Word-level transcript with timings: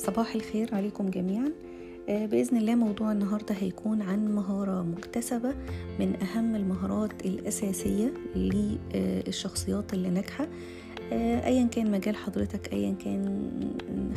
صباح 0.00 0.34
الخير 0.34 0.74
عليكم 0.74 1.10
جميعا. 1.10 1.52
آه، 2.08 2.26
بإذن 2.26 2.56
الله 2.56 2.74
موضوع 2.74 3.12
النهاردة 3.12 3.54
هيكون 3.54 4.02
عن 4.02 4.34
مهارة 4.34 4.82
مكتسبة 4.82 5.54
من 5.98 6.22
أهم 6.22 6.54
المهارات 6.54 7.26
الأساسية 7.26 8.12
للشخصيات 8.36 9.92
اللي 9.92 10.10
ناجحة. 10.10 10.48
آه، 11.12 11.46
أيا 11.46 11.66
كان 11.66 11.90
مجال 11.90 12.16
حضرتك 12.16 12.72
أيا 12.72 12.94
كان 13.04 13.50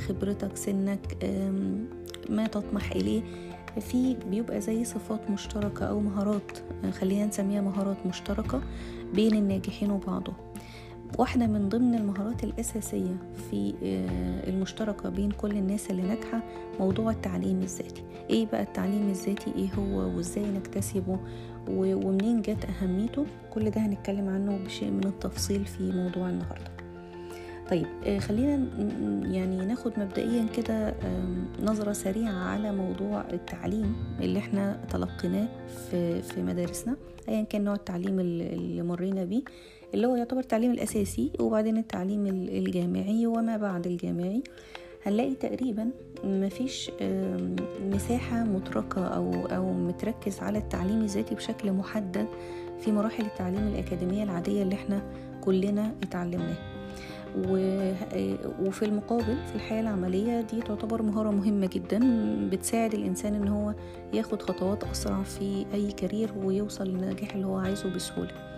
خبرتك 0.08 0.58
سنك 0.58 1.18
ما 2.30 2.48
تطمح 2.48 2.92
إليه. 2.92 3.22
في 3.80 4.16
بيبقى 4.30 4.62
زي 4.62 4.86
صفات 4.86 5.30
مشتركة 5.30 5.86
أو 5.86 6.00
مهارات 6.00 6.52
خلينا 6.92 7.26
نسميها 7.26 7.62
مهارات 7.62 8.06
مشتركة 8.06 8.62
بين 9.14 9.36
الناجحين 9.36 9.92
وبعضهم 9.92 10.36
واحدة 11.18 11.48
من 11.48 11.70
ضمن 11.70 11.96
المهارات 11.96 12.44
الأساسية 12.44 13.16
في 13.50 13.74
آه، 13.84 14.50
المشتركة 14.50 15.10
بين 15.10 15.32
كل 15.32 15.52
الناس 15.52 15.90
اللي 15.92 16.02
ناجحة 16.02 16.44
موضوع 16.80 17.12
التعليم 17.12 17.62
الذاتي. 17.62 18.04
إيه 18.30 18.46
بقى 18.46 18.62
التعليم 18.64 19.10
الذاتي؟ 19.10 19.52
إيه 19.56 19.70
هو؟ 19.74 20.16
وإزاي 20.18 20.46
نكتسبه؟ 20.46 21.20
ومنين 21.70 22.42
جت 22.42 22.66
أهميته؟ 22.66 23.26
كل 23.54 23.70
ده 23.70 23.82
هنتكلم 23.82 24.30
عنه 24.30 24.58
بشيء 24.66 24.92
من 24.92 25.04
التفصيل 25.04 25.66
في 25.66 25.92
موضوع 25.92 26.30
النهاردة. 26.30 26.74
طيب 27.70 27.86
آه، 28.06 28.20
خلينا 28.20 28.68
يعني 29.32 29.66
ناخد 29.66 29.92
مبدئيا 30.00 30.46
كده 30.58 30.94
نظرة 31.64 31.94
سريعة 31.94 32.34
على 32.34 32.72
موضوع 32.72 33.22
التعليم 33.34 33.96
اللي 34.22 34.40
إحنا 34.40 34.80
تلقيناه 34.92 35.48
في 35.90 36.22
في 36.22 36.42
مدارسنا 36.44 36.96
ايا 37.30 37.44
كان 37.44 37.64
نوع 37.64 37.74
التعليم 37.76 38.20
اللي 38.20 38.82
مرينا 38.84 39.24
بيه. 39.24 39.42
اللي 39.94 40.08
هو 40.08 40.16
يعتبر 40.16 40.40
التعليم 40.40 40.72
الأساسي 40.72 41.32
وبعدين 41.40 41.78
التعليم 41.78 42.28
ال- 42.28 42.58
الجامعي 42.58 43.28
وما 43.28 43.58
بعد 43.58 43.88
الجامعي. 43.88 44.44
هنلاقي 45.06 45.34
تقريبا 45.36 45.90
مفيش 46.24 46.92
مساحة 47.92 48.44
متركة 48.44 49.06
أو 49.08 49.34
أو 49.46 49.74
متركز 49.74 50.40
على 50.40 50.58
التعليم 50.58 51.02
الذاتي 51.02 51.36
بشكل 51.36 51.72
محدد 51.72 52.28
في 52.80 52.92
مراحل 52.92 53.26
التعليم 53.26 53.68
الأكاديمية 53.68 54.24
العادية 54.24 54.64
اللي 54.64 54.76
إحنا 54.76 55.02
كلنا 55.42 55.92
اتعلمناها. 56.04 56.74
و- 57.48 57.94
وفي 58.62 58.86
المقابل 58.86 59.38
في 59.50 59.56
الحياة 59.56 59.82
العملية 59.82 60.42
دي 60.42 60.62
تعتبر 60.62 61.02
مهارة 61.02 61.32
مهمة 61.32 61.70
جدا 61.74 62.00
بتساعد 62.52 62.94
الإنسان 62.94 63.34
إن 63.36 63.48
هو 63.48 63.74
ياخد 64.14 64.42
خطوات 64.42 64.84
أسرع 64.84 65.24
في 65.24 65.66
أي 65.74 65.92
كارير 65.92 66.30
ويوصل 66.44 66.84
للنجاح 66.88 67.34
اللي 67.36 67.46
هو 67.48 67.58
عايزه 67.58 67.90
بسهولة. 67.96 68.53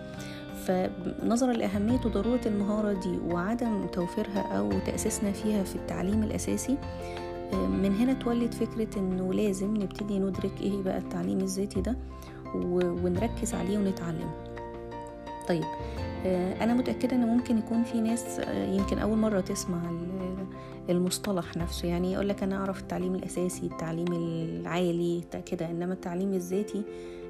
فنظرا 0.66 1.52
لأهمية 1.52 2.00
وضرورة 2.04 2.40
المهارة 2.46 2.92
دي 2.92 3.18
وعدم 3.32 3.86
توفيرها 3.86 4.58
أو 4.58 4.70
تأسيسنا 4.86 5.32
فيها 5.32 5.64
في 5.64 5.76
التعليم 5.76 6.22
الأساسي 6.22 6.76
من 7.52 7.96
هنا 8.00 8.12
تولد 8.12 8.54
فكرة 8.54 8.98
إنه 8.98 9.32
لازم 9.34 9.76
نبتدي 9.76 10.18
ندرك 10.18 10.60
إيه 10.60 10.82
بقى 10.82 10.98
التعليم 10.98 11.38
الذاتي 11.40 11.80
ده 11.80 11.96
ونركز 12.54 13.54
عليه 13.54 13.78
ونتعلمه 13.78 14.34
طيب 15.48 15.64
آه، 16.26 16.64
أنا 16.64 16.74
متأكدة 16.74 17.16
إن 17.16 17.26
ممكن 17.26 17.58
يكون 17.58 17.82
في 17.84 18.00
ناس 18.00 18.40
آه، 18.40 18.66
يمكن 18.66 18.98
أول 18.98 19.18
مرة 19.18 19.40
تسمع 19.40 19.90
ال- 19.90 20.46
المصطلح 20.90 21.56
نفسه. 21.56 21.88
يعني 21.88 22.12
يقول 22.12 22.28
لك 22.28 22.42
أنا 22.42 22.56
أعرف 22.56 22.80
التعليم 22.80 23.14
الأساسي 23.14 23.66
التعليم 23.66 24.12
العالي 24.12 25.22
كده 25.46 25.70
إنما 25.70 25.92
التعليم 25.92 26.32
الذاتي 26.34 26.82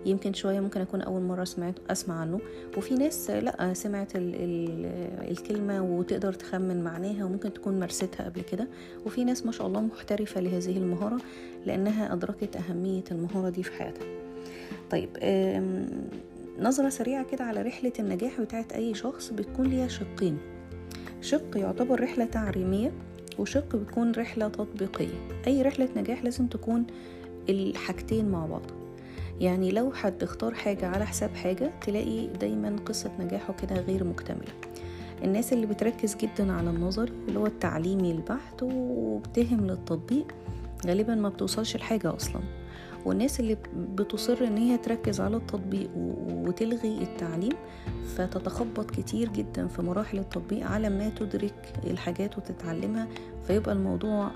يمكن 0.06 0.32
شوية 0.32 0.60
ممكن 0.60 0.80
أكون 0.80 1.00
أول 1.00 1.22
مرة 1.22 1.44
سمعت 1.44 1.74
أسمع 1.90 2.20
عنه. 2.20 2.40
وفي 2.76 2.94
ناس 2.94 3.30
لأ 3.30 3.74
سمعت 3.74 4.16
ال 4.16 4.34
ال 4.34 4.86
الكلمة 5.30 5.82
وتقدر 5.82 6.32
تخمن 6.32 6.84
معناها 6.84 7.24
وممكن 7.24 7.52
تكون 7.52 7.80
مارستها 7.80 8.24
قبل 8.24 8.40
كده. 8.40 8.68
وفي 9.06 9.24
ناس 9.24 9.46
ما 9.46 9.52
شاء 9.52 9.66
الله 9.66 9.80
محترفة 9.80 10.40
لهذه 10.40 10.76
المهارة 10.76 11.18
لأنها 11.66 12.12
أدركت 12.12 12.56
أهمية 12.56 13.04
المهارة 13.10 13.48
دي 13.50 13.62
في 13.62 13.72
حياتها. 13.72 14.06
طيب 14.90 15.08
آم، 15.22 15.86
نظرة 16.60 16.88
سريعة 16.88 17.24
كده 17.32 17.44
على 17.44 17.62
رحلة 17.62 17.92
النجاح 17.98 18.40
بتاعت 18.40 18.72
أي 18.72 18.94
شخص 18.94 19.30
بتكون 19.30 19.66
ليها 19.66 19.88
شقين. 19.88 20.38
شق 21.20 21.56
يعتبر 21.56 22.00
رحلة 22.00 22.24
تعليمية 22.24 22.92
وشق 23.38 23.76
بيكون 23.76 24.12
رحلة 24.12 24.48
تطبيقية. 24.48 25.28
أي 25.46 25.62
رحلة 25.62 25.88
نجاح 25.96 26.24
لازم 26.24 26.46
تكون 26.46 26.86
الحاجتين 27.48 28.28
مع 28.28 28.46
بعض. 28.46 28.62
يعني 29.40 29.70
لو 29.70 29.92
حد 29.92 30.22
اختار 30.22 30.54
حاجة 30.54 30.86
على 30.86 31.06
حساب 31.06 31.34
حاجة 31.34 31.70
تلاقي 31.80 32.26
دايما 32.26 32.76
قصة 32.86 33.10
نجاحه 33.20 33.52
كده 33.52 33.80
غير 33.80 34.04
مكتملة. 34.04 34.52
الناس 35.24 35.52
اللي 35.52 35.66
بتركز 35.66 36.16
جدا 36.16 36.52
على 36.52 36.70
النظر 36.70 37.12
اللي 37.28 37.38
هو 37.38 37.46
التعليمي 37.46 38.10
البحت 38.12 38.62
وبتهم 38.62 39.66
للتطبيق 39.66 40.26
غالبا 40.86 41.14
ما 41.14 41.28
بتوصلش 41.28 41.76
لحاجة 41.76 42.16
أصلا. 42.16 42.40
والناس 43.04 43.40
اللي 43.40 43.56
بتصر 43.76 44.44
إن 44.46 44.56
هي 44.56 44.78
تركز 44.78 45.20
على 45.20 45.36
التطبيق 45.36 45.90
وتلغي 46.30 47.02
التعليم 47.02 47.52
فتتخبط 48.16 48.90
كتير 48.90 49.28
جدا 49.28 49.66
في 49.66 49.82
مراحل 49.82 50.18
التطبيق 50.18 50.66
على 50.66 50.88
ما 50.90 51.08
تدرك 51.08 51.54
الحاجات 51.84 52.38
وتتعلمها 52.38 53.08
فيبقى 53.46 53.72
الموضوع 53.72 54.30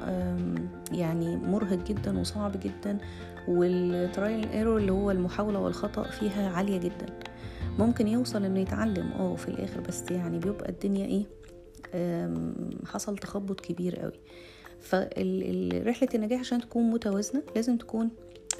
يعني 0.92 1.36
مرهق 1.36 1.84
جدا 1.86 2.18
وصعب 2.20 2.60
جدا. 2.60 2.98
وال 3.48 3.77
trial 3.77 4.48
error 4.48 4.76
اللي 4.78 4.92
هو 4.92 5.10
المحاولة 5.10 5.58
والخطأ 5.58 6.02
فيها 6.02 6.50
عالية 6.50 6.78
جدا. 6.78 7.06
ممكن 7.78 8.08
يوصل 8.08 8.44
إنه 8.44 8.60
يتعلم 8.60 9.10
آه 9.12 9.36
في 9.36 9.48
الآخر 9.48 9.80
بس 9.80 10.04
يعني 10.10 10.38
بيبقى 10.38 10.68
الدنيا 10.68 11.06
إيه 11.06 11.24
حصل 12.86 13.18
تخبط 13.18 13.60
كبير 13.60 13.96
قوي. 13.96 14.12
فرحلة 14.80 16.08
النجاح 16.14 16.40
عشان 16.40 16.60
تكون 16.60 16.90
متوازنة 16.90 17.42
لازم 17.56 17.76
تكون 17.76 18.10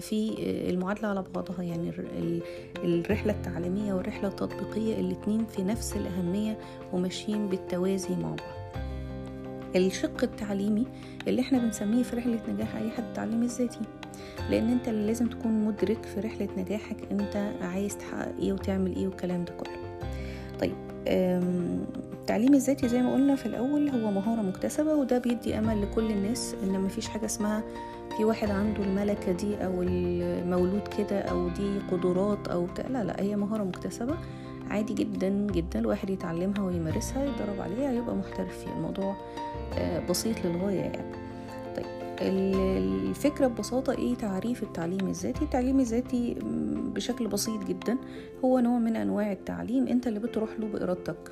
في 0.01 0.35
المعادلة 0.71 1.09
على 1.09 1.25
بعضها. 1.35 1.63
يعني 1.63 1.89
الر- 1.89 2.09
ال- 2.19 2.43
الرحلة 2.85 3.33
التعليمية 3.33 3.95
والرحلة 3.95 4.29
التطبيقية 4.29 5.01
الاتنين 5.01 5.47
في 5.47 5.63
نفس 5.63 5.97
الأهمية 5.97 6.59
وماشيين 6.93 7.47
بالتوازي 7.49 8.15
مع 8.17 8.29
بعض. 8.29 8.60
الشق 9.77 10.23
التعليمي 10.23 10.87
اللي 11.29 11.41
إحنا 11.43 11.59
بنسميه 11.59 12.03
في 12.03 12.17
رحلة 12.17 12.41
نجاح 12.49 12.77
أي 12.77 12.91
حد 12.91 13.03
التعليم 13.05 13.43
الذاتي. 13.43 13.81
لأن 14.51 14.69
أنت 14.71 14.89
اللي 14.89 15.07
لازم 15.07 15.27
تكون 15.27 15.65
مدرك 15.65 16.05
في 16.05 16.21
رحلة 16.21 16.49
نجاحك 16.57 16.97
أنت 17.11 17.53
عايز 17.63 17.97
تحقق 17.99 18.33
إيه 18.39 18.53
وتعمل 18.53 18.97
إيه 18.97 19.07
والكلام 19.07 19.45
ده 19.45 19.53
كله. 19.53 19.99
طيب 20.61 20.75
التعليم 22.13 22.55
الذاتي 22.55 22.89
زي 22.89 23.03
ما 23.03 23.13
قلنا 23.15 23.35
في 23.37 23.47
الأول 23.47 23.89
هو 23.89 24.11
مهارة 24.11 24.43
مكتسبة 24.43 24.95
وده 24.95 25.19
بيدي 25.19 25.59
أمل 25.59 25.83
لكل 25.83 26.11
الناس 26.11 26.55
إن 26.63 26.81
مفيش 26.81 27.09
حاجة 27.09 27.25
اسمها 27.25 27.63
في 28.17 28.25
واحد 28.25 28.51
عنده 28.51 28.83
الملكة 28.85 29.33
دي 29.33 29.57
أو 29.65 29.83
المولود 29.83 30.89
كده 30.99 31.21
أو 31.21 31.49
دي 31.49 31.79
قدرات 31.91 32.49
أو 32.49 32.67
لا 32.91 33.05
لا 33.05 33.21
هي 33.23 33.37
مهارة 33.37 33.63
مكتسبة 33.65 34.15
عادي 34.71 34.95
جدا 34.95 35.29
جدا 35.29 35.79
الواحد 35.79 36.11
يتعلمها 36.11 36.63
ويمارسها 36.63 37.25
يتدرب 37.25 37.61
عليها 37.61 37.93
يبقى 37.93 38.15
محترف 38.17 38.59
فيها. 38.65 38.77
الموضوع 38.77 39.17
آه، 39.79 40.07
بسيط 40.11 40.37
للغاية 40.45 40.81
يعني. 40.81 41.15
طيب 41.77 41.87
ال- 42.21 43.09
الفكرة 43.09 43.47
ببساطة 43.47 43.93
إيه 43.93 44.15
تعريف 44.15 44.63
التعليم 44.63 45.09
الذاتي؟ 45.09 45.45
التعليم 45.45 45.81
الذاتي 45.81 46.37
بشكل 46.95 47.27
بسيط 47.27 47.65
جدا 47.65 47.97
هو 48.45 48.59
نوع 48.59 48.79
من 48.79 48.97
أنواع 48.97 49.33
التعليم 49.33 49.87
أنت 49.89 50.07
اللي 50.07 50.21
بتروح 50.21 50.51
له 50.61 50.67
بإرادتك. 50.67 51.31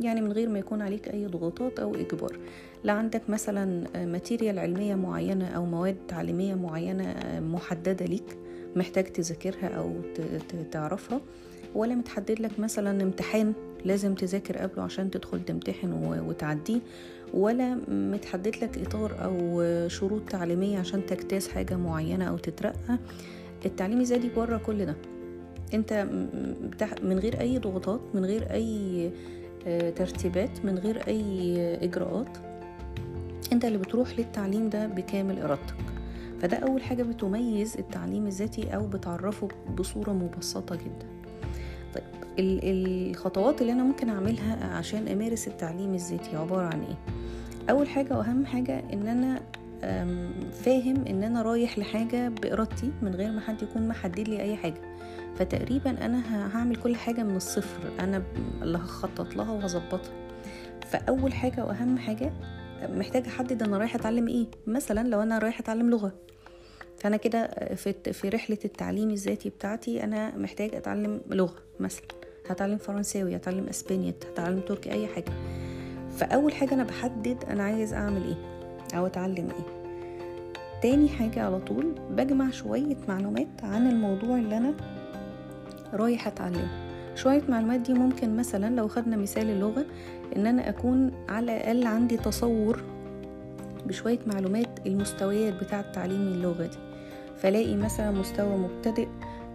يعني 0.00 0.20
من 0.20 0.32
غير 0.32 0.48
ما 0.48 0.58
يكون 0.58 0.82
عليك 0.82 1.08
أي 1.08 1.26
ضغوطات 1.26 1.78
أو 1.78 1.94
إجبار. 1.94 2.38
لا 2.84 2.92
عندك 2.92 3.30
مثلا 3.30 3.84
ماتيريال 4.06 4.58
علمية 4.58 4.94
معينة 4.94 5.46
أو 5.48 5.64
مواد 5.66 5.96
تعليمية 6.08 6.54
معينة 6.54 7.04
آه، 7.04 7.40
محددة 7.40 8.06
ليك. 8.06 8.36
محتاج 8.76 9.04
تذاكرها 9.04 9.92
ت- 10.48 10.72
تعرفها 10.72 11.20
ولا 11.74 11.94
متحدد 11.94 12.40
لك 12.40 12.58
مثلا 12.60 13.02
امتحان 13.02 13.52
لازم 13.84 14.14
تذاكر 14.14 14.58
قبله 14.58 14.82
عشان 14.82 15.10
تدخل 15.10 15.44
تمتحن 15.44 15.92
وتعديه 16.28 16.80
ولا 17.34 17.74
متحدد 17.88 18.56
لك 18.56 18.78
إطار 18.78 19.24
أو 19.24 19.62
شروط 19.88 20.22
تعليمية 20.28 20.78
عشان 20.78 21.06
تجتاز 21.06 21.48
حاجة 21.48 21.76
معينة 21.76 22.24
أو 22.24 22.36
تترقى. 22.38 22.98
التعليم 23.66 24.00
الذاتي 24.00 24.30
بره 24.36 24.56
كل 24.66 24.86
ده. 24.86 24.96
أنت 25.74 25.92
من 27.02 27.18
غير 27.18 27.40
أي 27.40 27.58
ضغوطات 27.58 28.00
من 28.14 28.24
غير 28.24 28.50
أي 28.52 29.10
آه، 29.66 29.90
ترتيبات 29.90 30.64
من 30.64 30.78
غير 30.78 31.06
أي 31.08 31.56
إجراءات 31.84 32.38
أنت 33.52 33.64
اللي 33.64 33.78
بتروح 33.78 34.18
للتعليم 34.18 34.68
ده 34.68 34.86
بكامل 34.86 35.38
إرادتك. 35.38 35.74
فده 36.42 36.56
أول 36.56 36.82
حاجة 36.82 37.02
بتميز 37.02 37.76
التعليم 37.78 38.26
الذاتي 38.26 38.74
أو 38.74 38.86
بتعرفه 38.86 39.48
بصورة 39.78 40.10
مبسطة 40.12 40.74
جدا. 40.76 41.06
طيب 41.94 42.04
ال- 42.38 42.60
الخطوات 43.10 43.60
اللي 43.60 43.72
أنا 43.72 43.82
ممكن 43.82 44.08
أعملها 44.08 44.66
عشان 44.76 45.08
أمارس 45.08 45.48
التعليم 45.48 45.94
الذاتي 45.94 46.36
عبارة 46.36 46.66
عن 46.66 46.84
أول 47.70 47.88
حاجة 47.88 48.18
وأهم 48.18 48.46
حاجة 48.46 48.82
إن 48.92 49.06
أنا 49.08 49.40
أم، 49.84 50.30
فاهم 50.52 51.04
إن 51.06 51.22
أنا 51.22 51.42
رايح 51.42 51.78
لحاجة 51.78 52.28
بإرادتي 52.28 52.92
من 53.02 53.14
غير 53.14 53.30
ما 53.32 53.40
حد 53.40 53.62
يكون 53.62 53.88
محدد 53.88 54.28
لي 54.28 54.40
أي 54.42 54.56
حاجة. 54.56 54.80
فتقريبا 55.38 56.06
أنا 56.06 56.18
ه- 56.18 56.56
هعمل 56.56 56.76
كل 56.76 56.96
حاجة 56.96 57.22
من 57.22 57.36
الصفر 57.36 57.80
أنا 58.00 58.18
ب- 58.18 58.24
اللي 58.62 58.78
هخطط 58.78 59.36
لها 59.36 59.50
وهظبطها. 59.52 60.12
فأول 60.86 61.32
حاجة 61.32 61.64
وأهم 61.64 61.98
حاجة 61.98 62.32
محتاجه 62.82 63.28
احدد 63.28 63.62
أنا 63.62 63.78
رايحه 63.78 63.96
اتعلم 63.96 64.28
إيه؟ 64.28 64.46
مثلا 64.66 65.08
لو 65.08 65.22
أنا 65.22 65.38
رايحه 65.38 65.60
اتعلم 65.60 65.90
لغة. 65.90 66.12
فأنا 66.98 67.16
كده 67.16 67.46
في 67.74 68.12
في 68.12 68.28
رحلة 68.28 68.58
التعليم 68.64 69.10
الذاتي 69.10 69.48
بتاعتي 69.48 70.04
أنا 70.04 70.36
محتاج 70.36 70.74
أتعلم 70.74 71.20
لغة 71.30 71.54
مثلا. 71.80 72.04
هتعلم 72.50 72.76
فرنساوي 72.78 73.36
هتعلم 73.36 73.66
اسبانيا 73.68 74.14
هتعلم 74.32 74.60
تركي 74.60 74.92
أي 74.92 75.06
حاجة. 75.06 75.32
فأول 76.16 76.52
حاجة 76.54 76.74
أنا 76.74 76.84
بحدد 76.84 77.44
أنا 77.44 77.62
عايز 77.62 77.92
أعمل 77.92 78.22
إيه 78.24 78.36
أو 78.98 79.06
أتعلم 79.06 79.48
إيه. 79.50 79.76
تاني 80.82 81.08
حاجة 81.08 81.42
على 81.42 81.60
طول 81.60 81.94
بجمع 82.10 82.50
شوية 82.50 82.96
معلومات 83.08 83.48
عن 83.62 83.86
الموضوع 83.86 84.36
اللي 84.36 84.56
أنا 84.56 84.74
رايح 85.92 86.26
أتعلمه. 86.26 86.85
شوية 87.16 87.42
معلومات 87.48 87.80
دي 87.80 87.94
ممكن 87.94 88.36
مثلا 88.36 88.76
لو 88.76 88.88
خدنا 88.88 89.16
مثال 89.16 89.50
اللغة 89.50 89.86
إن 90.36 90.46
أنا 90.46 90.68
أكون 90.68 91.12
على 91.28 91.56
الأقل 91.56 91.86
عندي 91.86 92.16
تصور 92.16 92.82
بشوية 93.86 94.18
معلومات 94.26 94.86
المستويات 94.86 95.54
بتاعة 95.64 95.92
تعليم 95.92 96.20
اللغة 96.20 96.62
دي. 96.66 96.78
فلاقي 97.36 97.76
مثلا 97.76 98.10
مستوى 98.10 98.56
مبتدئ 98.56 99.08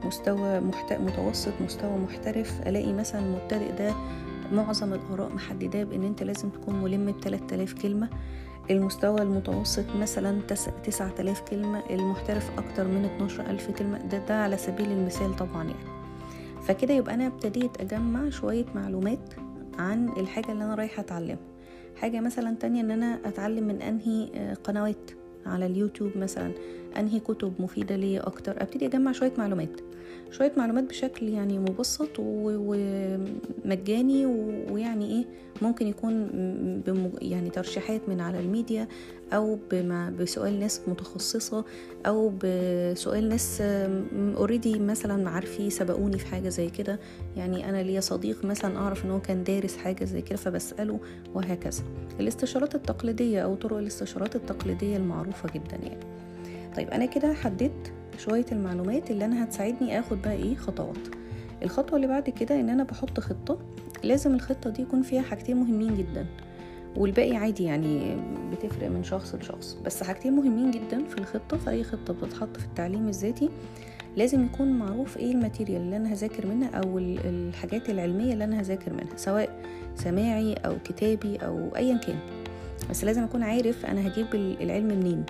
مستوى 0.06 0.60
محت... 0.60 0.94
متوسط 0.94 1.54
مستوى 1.62 1.98
محترف 1.98 2.62
ألاقي 2.68 2.94
مثلا 2.94 3.22
المبتدئ 3.22 3.72
ده 3.78 3.94
معظم 4.52 4.94
الآراء 4.94 5.30
محدداه 5.34 5.84
بإن 5.84 6.04
أنت 6.04 6.24
لازم 6.24 6.50
تكون 6.50 6.76
ملم 6.84 7.12
ب 7.12 7.20
3000 7.24 7.74
كلمة. 7.74 8.10
المستوى 8.72 9.22
المتوسط 9.22 9.86
مثلا 9.96 10.42
تسعة 10.84 11.14
آلاف 11.20 11.42
كلمة 11.42 11.84
المحترف 11.90 12.52
أكتر 12.58 12.88
من 12.88 13.06
اتناشر 13.06 13.50
ألف 13.50 13.72
كلمة. 13.72 13.98
ده, 13.98 14.18
ده 14.18 14.44
على 14.44 14.58
سبيل 14.58 14.92
المثال 14.92 15.36
طبعا 15.36 15.64
يعني. 15.64 16.01
فكده 16.68 16.94
يبقى 16.94 17.14
أنا 17.14 17.28
ابتديت 17.28 17.82
أجمع 17.82 18.30
شوية 18.30 18.66
معلومات 18.76 19.34
عن 19.78 20.10
الحاجة 20.10 20.52
اللي 20.52 20.64
أنا 20.64 20.76
رايحة 20.76 21.02
أتعلمها. 21.02 21.38
حاجة 21.96 22.20
مثلا 22.20 22.56
تانية 22.56 22.82
إن 22.82 22.92
أنا 22.92 23.20
أتعلم 23.26 23.68
من 23.68 23.82
أنهي 23.82 24.30
آه، 24.36 24.54
قنوات 24.54 25.12
على 25.46 25.66
اليوتيوب 25.66 26.18
مثلا 26.18 26.52
أنهي 26.98 27.20
كتب 27.20 27.54
مفيدة 27.60 27.96
ليا 27.96 28.28
أكتر. 28.28 28.62
أبتدي 28.62 28.86
أجمع 28.86 29.12
شوية 29.12 29.34
معلومات. 29.38 29.70
شوية 30.32 30.52
معلومات 30.58 30.84
بشكل 30.84 31.30
يعني 31.30 31.60
مبسط 31.60 32.10
ومجاني 32.20 34.26
ويعني 34.72 35.12
إيه 35.12 35.26
ممكن 35.62 35.88
يكون 35.88 36.30
يعني 37.22 37.50
ترشيحات 37.50 38.02
من 38.10 38.22
على 38.22 38.40
الميديا 38.40 38.88
أو 39.34 39.60
بسؤال 40.20 40.60
ناس 40.60 40.82
متخصصة 40.88 41.66
أو 42.06 42.34
بسؤال 42.44 43.30
ناس 43.30 43.62
already 44.38 44.80
مثلا 44.80 45.30
عارفي 45.30 45.70
سبقوني 45.70 46.18
في 46.18 46.26
حاجة 46.26 46.50
زي 46.50 46.70
كده. 46.70 47.00
يعني 47.38 47.70
أنا 47.70 47.84
ليا 47.84 48.00
صديق 48.00 48.46
مثلا 48.46 48.78
أعرف 48.78 49.06
إن 49.06 49.12
هو 49.12 49.22
كان 49.22 49.44
دارس 49.44 49.78
حاجة 49.78 50.06
زي 50.06 50.22
كده 50.22 50.38
فبسأله 50.38 51.00
وهكذا. 51.34 51.84
الاستشارات 52.20 52.76
التقليدية 52.76 53.42
أو 53.42 53.56
طرق 53.56 53.78
الاستشارات 53.78 54.36
التقليدية 54.36 54.98
المعروفة 54.98 55.50
جدا 55.54 55.78
يعني. 55.84 56.06
طيب 56.76 56.90
أنا 56.90 57.06
كده 57.06 57.34
حددت 57.34 57.94
شوية 58.18 58.46
المعلومات 58.52 59.12
اللي 59.12 59.26
أنا 59.26 59.44
هتساعدني 59.44 60.00
آخد 60.00 60.22
بقى 60.22 60.34
إيه 60.34 60.56
خطوات. 60.56 60.98
الخطوة 61.64 61.96
اللي 61.96 62.08
بعد 62.08 62.30
كده 62.30 62.60
إن 62.60 62.70
أنا 62.70 62.84
بحط 62.84 63.20
خطة 63.20 63.58
لازم 64.04 64.36
الخطة 64.36 64.70
دي 64.70 64.82
يكون 64.82 65.02
فيها 65.02 65.22
حاجتين 65.22 65.58
مهمين 65.58 65.98
جدا 65.98 66.26
والباقي 66.98 67.36
عادي 67.36 67.64
يعني 67.64 68.18
بتفرق 68.52 68.90
من 68.90 69.04
شخص 69.04 69.36
لشخص. 69.36 69.78
بس 69.86 70.04
حاجتين 70.04 70.34
مهمين 70.34 70.72
جدا 70.72 71.04
في 71.06 71.18
الخطة 71.18 71.58
في 71.58 71.70
أي 71.70 71.84
خطة 71.84 72.14
بتتحط 72.14 72.58
في 72.58 72.66
التعليم 72.66 73.08
الذاتي 73.08 73.50
لازم 74.18 74.46
يكون 74.46 74.72
معروف 74.72 75.18
إيه 75.18 75.32
الماتيريال 75.32 75.82
اللي 75.82 75.98
أنا 75.98 76.14
هذاكر 76.14 76.48
منها 76.48 76.70
أو 76.70 76.98
الحاجات 77.00 77.90
العلمية 77.90 78.34
اللي 78.34 78.44
أنا 78.44 78.60
هذاكر 78.60 78.94
منها 78.94 79.18
سواء 79.18 79.62
سماعي 79.96 80.54
أو 80.54 80.76
كتابي 80.86 81.38
أو 81.38 81.76
ايا 81.76 81.98
كان. 81.98 82.20
بس 82.90 83.04
لازم 83.04 83.24
أكون 83.24 83.44
عارف 83.44 83.86
أنا 83.86 84.08
هجيب 84.08 84.36
العلم 84.36 84.88
منين. 84.88 85.24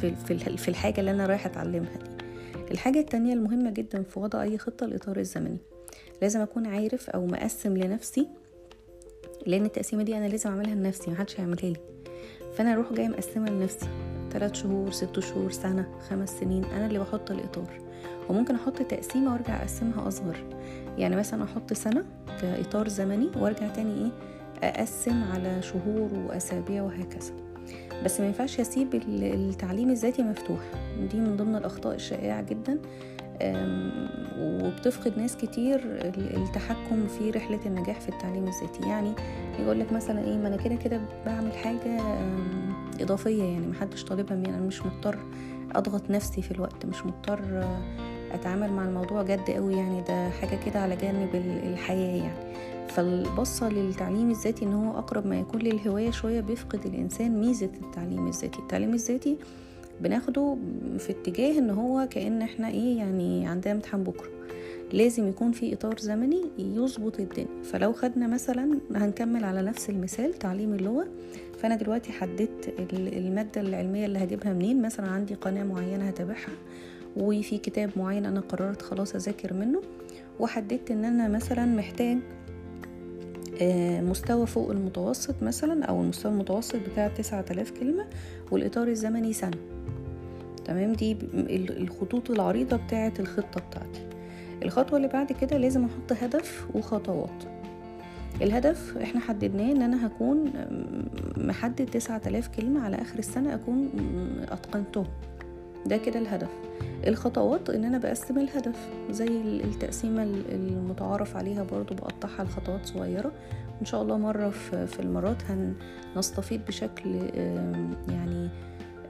في 0.00 0.56
في 0.56 0.68
الحاجة 0.68 1.00
اللي 1.00 1.10
أنا 1.10 1.26
رايحة 1.26 1.46
أتعلمها 1.50 1.96
دي. 1.96 2.24
الحاجة 2.70 2.98
التانية 2.98 3.34
المهمة 3.34 3.70
جدا 3.70 4.02
في 4.02 4.20
وضع 4.20 4.42
أي 4.42 4.58
خطة 4.58 4.84
الإطار 4.84 5.16
الزمني. 5.16 5.58
لازم 6.22 6.40
أكون 6.40 6.66
عارف 6.66 7.10
أو 7.10 7.26
مقسم 7.26 7.76
لنفسي 7.76 8.28
لأن 9.46 9.64
التقسيمة 9.64 10.02
دي 10.02 10.16
أنا 10.16 10.26
لازم 10.26 10.50
أعملها 10.50 10.74
لنفسي 10.74 11.10
محدش 11.10 11.40
هيعملها 11.40 11.70
لي. 11.70 11.76
فأنا 12.56 12.72
أروح 12.72 12.92
جاية 12.92 13.08
مقسمة 13.08 13.50
لنفسي. 13.50 13.86
تلات 14.30 14.56
شهور 14.56 14.90
ست 14.90 15.20
شهور 15.20 15.50
سنة 15.50 15.86
خمس 16.08 16.30
سنين 16.30 16.64
أنا 16.64 16.86
اللي 16.86 16.98
بحط 16.98 17.30
الإطار. 17.30 17.80
وممكن 18.28 18.54
أحط 18.54 18.82
تقسيمة 18.82 19.32
وأرجع 19.32 19.62
أقسمها 19.62 20.08
أصغر. 20.08 20.36
يعني 20.98 21.16
مثلا 21.16 21.44
أحط 21.44 21.72
سنة 21.72 22.04
كإطار 22.40 22.88
زمني 22.88 23.30
وأرجع 23.36 23.68
تاني 23.68 24.04
إيه 24.04 24.10
أقسم 24.62 25.24
على 25.24 25.62
شهور 25.62 26.14
وأسابيع 26.14 26.82
وهكذا. 26.82 27.49
بس 28.04 28.20
ما 28.20 28.26
ينفعش 28.26 28.60
أسيب 28.60 28.94
التعليم 29.08 29.90
الذاتي 29.90 30.22
مفتوح. 30.22 30.58
دي 31.10 31.20
من 31.20 31.36
ضمن 31.36 31.56
الأخطاء 31.56 31.94
الشائعة 31.94 32.42
جدا. 32.42 32.78
وبتفقد 34.38 35.18
ناس 35.18 35.36
كتير 35.36 35.80
التحكم 36.16 37.06
في 37.06 37.30
رحلة 37.30 37.60
النجاح 37.66 38.00
في 38.00 38.08
التعليم 38.08 38.48
الذاتي. 38.48 38.88
يعني 38.88 39.12
يقول 39.58 39.80
لك 39.80 39.92
مثلا 39.92 40.24
إيه 40.24 40.36
ما 40.36 40.48
أنا 40.48 40.56
كده 40.56 40.74
كده 40.74 41.00
بعمل 41.26 41.52
حاجة 41.52 42.00
إضافية 43.00 43.42
يعني 43.42 43.66
محدش 43.66 44.04
طالبها 44.04 44.36
مني. 44.36 44.48
أنا 44.48 44.60
مش 44.60 44.86
مضطر 44.86 45.18
أضغط 45.74 46.10
نفسي 46.10 46.42
في 46.42 46.50
الوقت 46.50 46.86
مش 46.86 47.06
مضطر 47.06 47.64
أتعامل 48.32 48.72
مع 48.72 48.84
الموضوع 48.84 49.22
جد 49.22 49.50
قوي 49.50 49.74
يعني. 49.74 50.02
ده 50.08 50.30
حاجة 50.30 50.58
كده 50.66 50.80
على 50.80 50.96
جانب 50.96 51.28
الحياة 51.64 52.16
يعني. 52.16 52.50
فالبصة 52.90 53.68
للتعليم 53.68 54.30
الذاتي 54.30 54.64
إن 54.64 54.72
هو 54.72 54.98
أقرب 54.98 55.26
ما 55.26 55.38
يكون 55.40 55.60
للهواية 55.60 56.10
شوية 56.10 56.40
بيفقد 56.40 56.86
الإنسان 56.86 57.40
ميزة 57.40 57.70
التعليم 57.82 58.26
الذاتي. 58.26 58.58
التعليم 58.58 58.94
الذاتي 58.94 59.36
بناخده 60.00 60.56
في 60.98 61.10
اتجاه 61.10 61.58
إن 61.58 61.70
هو 61.70 62.08
كأن 62.10 62.42
إحنا 62.42 62.68
إيه 62.68 62.98
يعني 62.98 63.46
عندنا 63.46 63.74
امتحان 63.74 64.04
بكرة. 64.04 64.28
لازم 64.92 65.28
يكون 65.28 65.52
في 65.52 65.72
إطار 65.72 65.98
زمني 65.98 66.42
يظبط 66.58 67.20
الدنيا. 67.20 67.62
فلو 67.64 67.92
خدنا 67.92 68.26
مثلا 68.26 68.78
هنكمل 68.94 69.44
على 69.44 69.62
نفس 69.62 69.90
المثال 69.90 70.34
تعليم 70.34 70.74
اللغة. 70.74 71.06
فأنا 71.58 71.76
دلوقتي 71.76 72.12
حددت 72.12 72.74
المادة 72.92 73.60
العلمية 73.60 74.06
اللي 74.06 74.24
هجيبها 74.24 74.52
منين. 74.52 74.82
مثلا 74.82 75.06
عندي 75.08 75.34
قناة 75.34 75.64
معينة 75.64 76.04
هتابعها 76.04 76.52
وفي 77.16 77.58
كتاب 77.58 77.90
معين 77.96 78.26
أنا 78.26 78.40
قررت 78.40 78.82
خلاص 78.82 79.14
أذاكر 79.14 79.54
منه. 79.54 79.82
وحددت 80.40 80.90
إن 80.90 81.04
أنا 81.04 81.28
مثلا 81.28 81.66
محتاج 81.66 82.18
مستوى 84.02 84.46
فوق 84.46 84.70
المتوسط 84.70 85.34
مثلا 85.42 85.84
أو 85.84 86.02
المستوى 86.02 86.32
المتوسط 86.32 86.76
بتاع 86.92 87.08
تسعة 87.08 87.44
آلاف 87.50 87.70
كلمة 87.70 88.04
والإطار 88.50 88.88
الزمني 88.88 89.32
سنة. 89.32 89.56
تمام؟ 90.64 90.92
دي 90.92 91.16
الخطوط 91.70 92.30
العريضة 92.30 92.76
بتاعة 92.76 93.12
الخطة 93.20 93.60
بتاعتي. 93.70 94.06
الخطوة 94.62 94.96
اللي 94.96 95.08
بعد 95.08 95.32
كده 95.32 95.56
لازم 95.56 95.84
أحط 95.84 96.12
هدف 96.22 96.66
وخطوات. 96.74 97.44
الهدف 98.42 98.98
إحنا 98.98 99.20
حددناه 99.20 99.72
إن 99.72 99.82
أنا 99.82 100.06
هكون 100.06 100.52
محدد 101.36 101.86
تسعة 101.86 102.22
آلاف 102.26 102.48
كلمة 102.48 102.80
على 102.84 102.96
آخر 102.96 103.18
السنة 103.18 103.54
أكون 103.54 103.88
أتقنتهم. 104.48 105.06
ده 105.86 105.96
كده 105.96 106.18
الهدف. 106.18 106.48
الخطوات 107.06 107.70
إن 107.70 107.84
أنا 107.84 107.98
بقسم 107.98 108.38
الهدف 108.38 108.88
زي 109.10 109.40
التقسيمة 109.64 110.22
المتعارف 110.52 111.36
عليها 111.36 111.62
برضو 111.62 111.94
بقطعها 111.94 112.44
لخطوات 112.44 112.86
صغيرة. 112.86 113.32
ان 113.80 113.86
شاء 113.86 114.02
الله 114.02 114.18
مرة 114.18 114.50
في 114.86 115.00
المرات 115.00 115.36
هنستفيد 116.14 116.64
بشكل 116.64 117.14
يعني 118.08 118.48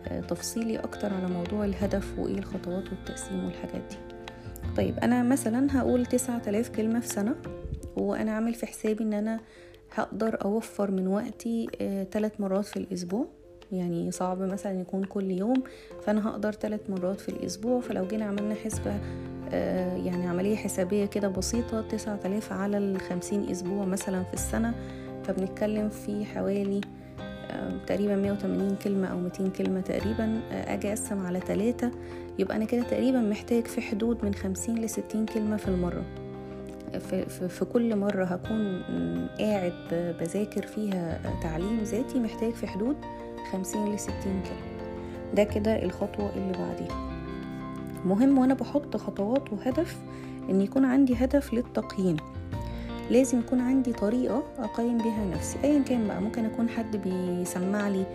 آه، 0.08 0.20
تفصيلي 0.20 0.78
أكتر 0.78 1.14
على 1.14 1.28
موضوع 1.28 1.64
الهدف 1.64 2.18
وإيه 2.18 2.38
الخطوات 2.38 2.84
والتقسيم 2.92 3.44
والحاجات 3.44 3.82
دي. 3.90 3.96
طيب 4.76 4.98
أنا 4.98 5.22
مثلا 5.22 5.78
هقول 5.78 6.06
تسعة 6.06 6.42
آلاف 6.48 6.68
كلمة 6.68 7.00
في 7.00 7.08
سنة 7.08 7.36
وأنا 7.96 8.32
عامل 8.32 8.54
في 8.54 8.66
حسابي 8.66 9.04
إن 9.04 9.12
أنا 9.12 9.40
هقدر 9.94 10.44
أوفر 10.44 10.90
من 10.90 11.06
وقتي 11.06 11.66
ثلاث 12.12 12.32
آه، 12.32 12.42
مرات 12.42 12.64
في 12.64 12.76
الأسبوع. 12.76 13.39
يعني 13.72 14.10
صعب 14.10 14.42
مثلا 14.42 14.80
يكون 14.80 15.04
كل 15.04 15.30
يوم 15.30 15.62
فأنا 16.02 16.28
هقدر 16.28 16.52
ثلاث 16.52 16.80
مرات 16.90 17.20
في 17.20 17.28
الأسبوع. 17.28 17.80
فلو 17.80 18.06
جينا 18.06 18.24
عملنا 18.24 18.54
حسبة 18.54 19.00
آه، 19.52 19.96
يعني 19.96 20.26
عملية 20.26 20.56
حسابية 20.56 21.06
كده 21.06 21.28
بسيطة 21.28 21.80
تسعة 21.80 22.20
آلاف 22.24 22.52
على 22.52 22.78
الخمسين 22.78 23.50
أسبوع 23.50 23.84
مثلا 23.84 24.22
في 24.22 24.34
السنة. 24.34 24.74
فبنتكلم 25.24 25.88
في 25.88 26.24
حوالي 26.24 26.80
تقريبا 27.86 28.16
180 28.16 28.76
كلمة 28.84 29.06
أو 29.06 29.20
200 29.20 29.48
كلمة 29.48 29.80
تقريبا 29.80 30.40
آه، 30.52 30.74
أجي 30.74 30.88
أقسم 30.88 31.26
على 31.26 31.40
ثلاثة 31.40 31.90
يبقى 32.38 32.56
أنا 32.56 32.64
كده 32.64 32.82
تقريبا 32.82 33.20
محتاج 33.20 33.66
في 33.66 33.80
حدود 33.80 34.24
من 34.24 34.34
50 34.34 34.78
ل 34.78 34.88
60 34.88 35.26
كلمة 35.26 35.56
في 35.56 35.68
المرة. 35.68 36.04
في, 36.98 37.48
في 37.48 37.64
كل 37.64 37.96
مرة 37.96 38.24
هكون 38.24 38.82
قاعد 39.38 39.72
بذاكر 40.20 40.66
فيها 40.66 41.20
تعليم 41.42 41.80
ذاتي 41.82 42.18
محتاج 42.18 42.52
في 42.52 42.66
حدود 42.66 42.96
خمسين 43.52 43.92
لستين 43.94 44.42
كلمة 44.42 44.90
ده 45.34 45.44
كده 45.44 45.82
الخطوة 45.82 46.30
اللي 46.36 46.52
بعديها. 46.52 47.10
مهم 48.06 48.38
وأنا 48.38 48.54
بحط 48.54 48.96
خطوات 48.96 49.52
وهدف 49.52 49.96
إن 50.50 50.60
يكون 50.60 50.84
عندي 50.84 51.14
هدف 51.14 51.54
للتقييم. 51.54 52.16
لازم 53.10 53.38
يكون 53.38 53.60
عندي 53.60 53.92
طريقة 53.92 54.42
أقيم 54.58 54.98
بها 54.98 55.24
نفسي. 55.34 55.58
أيا 55.64 55.82
كان 55.82 56.08
بقى 56.08 56.20
ممكن 56.22 56.44
أكون 56.44 56.68
حد 56.68 56.96
بيسمع 56.96 57.88
لي. 57.88 58.06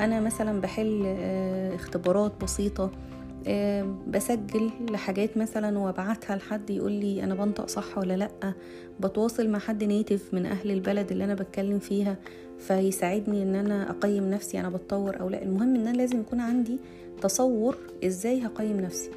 أنا 0.00 0.20
مثلا 0.20 0.60
بحل 0.60 1.02
آه، 1.06 1.74
اختبارات 1.74 2.32
بسيطة. 2.42 2.90
بسجل 4.08 4.70
لحاجات 4.90 5.36
مثلا 5.36 5.78
وأبعتها 5.78 6.36
لحد 6.36 6.70
يقول 6.70 6.92
لي 6.92 7.24
أنا 7.24 7.34
بنطق 7.34 7.68
صح 7.68 7.98
ولا 7.98 8.16
لأ. 8.16 8.52
بتواصل 9.00 9.48
مع 9.48 9.58
حد 9.58 9.84
نيتف 9.84 10.34
من 10.34 10.46
أهل 10.46 10.70
البلد 10.70 11.10
اللي 11.10 11.24
أنا 11.24 11.34
بتكلم 11.34 11.78
فيها 11.78 12.16
فيساعدني 12.58 13.42
إن 13.42 13.54
أنا 13.54 13.90
أقيم 13.90 14.30
نفسي 14.30 14.60
أنا 14.60 14.68
بتطور 14.70 15.20
أو 15.20 15.28
لأ. 15.28 15.42
المهم 15.42 15.74
إن 15.74 15.86
أنا 15.86 15.96
لازم 15.96 16.20
يكون 16.20 16.40
عندي 16.40 16.78
تصور 17.22 17.76
إزاي 18.04 18.46
هقيم 18.46 18.80
نفسي. 18.80 19.10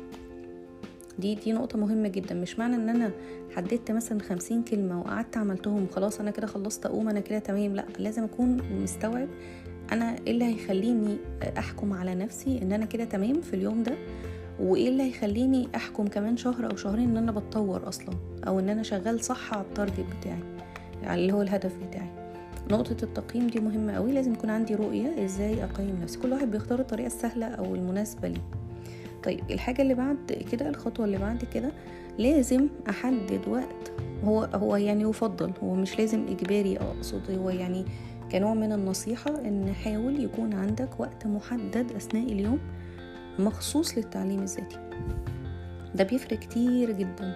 دي 1.20 1.36
دي 1.36 1.54
نقطة 1.54 1.80
مهمة 1.80 2.08
جدا. 2.08 2.36
مش 2.36 2.60
معنى 2.60 2.76
إن 2.76 2.90
أنا 2.90 3.12
حددت 3.56 3.92
مثلا 3.92 4.20
خمسين 4.20 4.64
كلمة 4.64 5.00
وقعدت 5.02 5.38
عملتهم 5.38 5.88
خلاص 5.92 6.20
أنا 6.20 6.32
كده 6.32 6.48
خلصت 6.48 6.86
أقوم 6.86 7.10
أنا 7.10 7.20
كده 7.20 7.40
تمام 7.40 7.76
لأ. 7.76 7.86
لازم 8.00 8.24
أكون 8.24 8.62
مستوعب 8.84 9.28
أنا 9.92 10.16
إيه 10.28 10.32
اللي 10.32 10.46
هيخليني 10.46 11.18
أحكم 11.58 11.94
على 11.94 12.16
نفسي 12.16 12.62
إن 12.62 12.72
أنا 12.72 12.86
كده 12.86 13.06
تمام 13.06 13.42
في 13.42 13.54
اليوم 13.54 13.84
ده؟ 13.84 13.94
وإيه 14.60 14.90
اللي 14.90 15.04
هيخليني 15.04 15.68
أحكم 15.76 16.08
كمان 16.08 16.38
شهر 16.38 16.72
أو 16.72 16.76
شهرين 16.76 17.10
إن 17.10 17.18
أنا 17.18 17.32
بتطور 17.32 17.88
أصلا؟ 17.88 18.16
أو 18.48 18.60
إن 18.60 18.70
أنا 18.70 18.84
شغال 18.84 19.24
صح 19.24 19.54
على 19.54 19.62
التارجت 19.62 20.06
بتاعي 20.20 20.40
يعني 21.04 21.22
اللي 21.22 21.34
هو 21.34 21.42
الهدف 21.42 21.72
بتاعي. 21.88 22.10
نقطة 22.72 23.04
التقييم 23.04 23.48
دي 23.48 23.60
مهمة 23.60 23.94
قوي 23.94 24.12
لازم 24.12 24.34
يكون 24.34 24.50
عندي 24.50 24.76
رؤية 24.76 25.26
إزاي 25.26 25.64
أقيم 25.64 26.00
نفسي. 26.04 26.20
كل 26.20 26.32
واحد 26.32 26.52
بيختار 26.52 26.80
الطريقة 26.80 27.08
السهلة 27.08 27.46
أو 27.46 27.76
المناسبة 27.76 28.28
ليه. 28.28 28.42
طيب 29.24 29.40
الحاجة 29.52 29.82
اللي 29.82 29.94
بعد 29.94 30.18
كده 30.52 30.70
الخطوة 30.70 31.06
اللي 31.06 31.18
بعد 31.18 31.44
كده 31.54 31.72
لازم 32.18 32.68
أحدد 32.90 33.42
وقت. 33.48 33.92
هو 34.24 34.44
هو 34.54 34.76
يعني 34.76 35.04
يفضل 35.04 35.52
هو 35.64 35.74
مش 35.76 36.00
لازم 36.00 36.26
إجباري 36.28 36.78
أقصد 36.78 37.32
هو 37.32 37.50
يعني 37.50 37.86
كنوع 38.32 38.54
من 38.54 38.72
النصيحة 38.72 39.40
إن 39.40 39.74
حاول 39.74 40.24
يكون 40.24 40.54
عندك 40.54 41.00
وقت 41.00 41.28
محدد 41.28 41.92
أثناء 41.92 42.24
اليوم 42.24 42.60
مخصوص 43.40 43.98
للتعليم 43.98 44.42
الذاتي. 44.42 44.78
ده 45.96 46.04
بيفرق 46.04 46.40
كتير 46.40 46.92
جدا. 46.92 47.34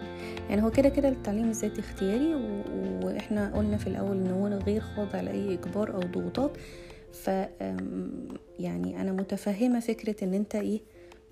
يعني 0.49 0.63
هو 0.63 0.71
كده 0.71 0.89
كده 0.89 1.09
التعليم 1.09 1.49
الذاتي 1.49 1.79
اختياري 1.79 2.35
و... 2.35 2.63
وإحنا 3.05 3.55
قلنا 3.55 3.77
في 3.77 3.87
الأول 3.87 4.17
إن 4.17 4.27
هو 4.31 4.47
غير 4.47 4.81
خاضع 4.81 5.21
لأي 5.21 5.53
إجبار 5.53 5.93
أو 5.95 5.99
ضغوطات. 5.99 6.51
ف 7.13 7.27
يعني 8.59 9.01
أنا 9.01 9.11
متفهمة 9.11 9.79
فكرة 9.79 10.23
إن 10.23 10.33
أنت 10.33 10.55
إيه 10.55 10.81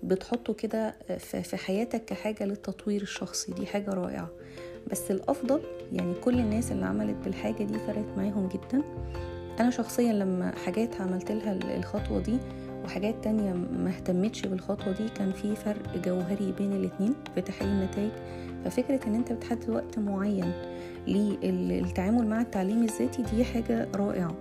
بتحطه 0.02 0.54
كده 0.54 0.94
في 1.18 1.56
حياتك 1.56 2.04
كحاجة 2.04 2.44
للتطوير 2.44 3.02
الشخصي. 3.02 3.52
دي 3.52 3.66
حاجة 3.66 3.90
رائعة. 3.90 4.30
بس 4.90 5.10
الأفضل 5.10 5.60
يعني 5.92 6.14
كل 6.14 6.38
الناس 6.38 6.72
اللي 6.72 6.86
عملت 6.86 7.16
بالحاجة 7.24 7.64
دي 7.64 7.78
فرقت 7.78 8.16
معاهم 8.16 8.48
جدا. 8.48 8.82
أنا 9.60 9.70
شخصيا 9.70 10.12
لما 10.12 10.52
حاجات 10.66 11.00
عملت 11.00 11.32
لها 11.32 11.52
الخطوة 11.78 12.20
دي 12.20 12.38
وحاجات 12.84 13.14
تانية 13.24 13.52
ما 13.52 13.88
اهتمتش 13.90 14.46
بالخطوة 14.46 14.92
دي 14.92 15.08
كان 15.08 15.32
في 15.32 15.56
فرق 15.56 15.96
جوهري 16.04 16.52
بين 16.58 16.72
الاتنين 16.72 17.14
في 17.34 17.40
تحقيق 17.40 17.68
النتائج. 17.68 18.10
ففكرة 18.64 19.00
إن 19.06 19.14
أنت 19.14 19.32
بتحدد 19.32 19.70
وقت 19.70 19.98
معين 19.98 20.52
للتعامل 21.42 22.26
مع 22.26 22.40
التعليم 22.40 22.82
الذاتي 22.82 23.22
دي 23.22 23.44
حاجة 23.44 23.88
رائعة. 23.94 24.34